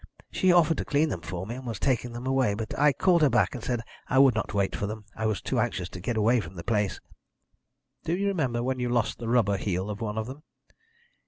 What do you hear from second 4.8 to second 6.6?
them. I was too anxious to get away from